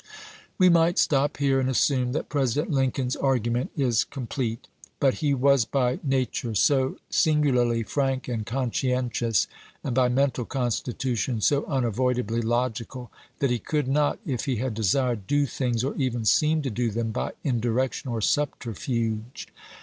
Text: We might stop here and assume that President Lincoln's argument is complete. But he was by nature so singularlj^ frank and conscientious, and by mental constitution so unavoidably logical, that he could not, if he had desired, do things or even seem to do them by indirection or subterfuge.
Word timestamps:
We 0.57 0.67
might 0.67 0.97
stop 0.97 1.37
here 1.37 1.59
and 1.59 1.69
assume 1.69 2.11
that 2.13 2.27
President 2.27 2.71
Lincoln's 2.73 3.15
argument 3.15 3.69
is 3.77 4.03
complete. 4.03 4.67
But 4.99 5.13
he 5.21 5.35
was 5.35 5.63
by 5.63 5.99
nature 6.01 6.55
so 6.55 6.97
singularlj^ 7.11 7.87
frank 7.87 8.27
and 8.27 8.43
conscientious, 8.43 9.45
and 9.83 9.93
by 9.93 10.09
mental 10.09 10.45
constitution 10.45 11.39
so 11.39 11.67
unavoidably 11.67 12.41
logical, 12.41 13.11
that 13.37 13.51
he 13.51 13.59
could 13.59 13.87
not, 13.87 14.17
if 14.25 14.45
he 14.45 14.55
had 14.55 14.73
desired, 14.73 15.27
do 15.27 15.45
things 15.45 15.83
or 15.83 15.93
even 15.97 16.25
seem 16.25 16.63
to 16.63 16.71
do 16.71 16.89
them 16.89 17.11
by 17.11 17.33
indirection 17.43 18.09
or 18.09 18.21
subterfuge. 18.21 19.49